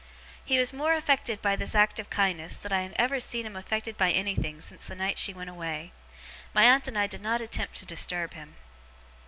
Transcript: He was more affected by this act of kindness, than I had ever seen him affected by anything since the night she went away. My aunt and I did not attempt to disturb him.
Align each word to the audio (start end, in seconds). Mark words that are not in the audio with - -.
He 0.43 0.57
was 0.57 0.73
more 0.73 0.95
affected 0.95 1.43
by 1.43 1.55
this 1.55 1.75
act 1.75 1.99
of 1.99 2.09
kindness, 2.09 2.57
than 2.57 2.73
I 2.73 2.81
had 2.81 2.95
ever 2.95 3.19
seen 3.19 3.45
him 3.45 3.55
affected 3.55 3.97
by 3.97 4.09
anything 4.09 4.59
since 4.59 4.83
the 4.83 4.95
night 4.95 5.19
she 5.19 5.31
went 5.31 5.51
away. 5.51 5.91
My 6.55 6.63
aunt 6.63 6.87
and 6.87 6.97
I 6.97 7.05
did 7.05 7.21
not 7.21 7.39
attempt 7.39 7.75
to 7.75 7.85
disturb 7.85 8.33
him. 8.33 8.55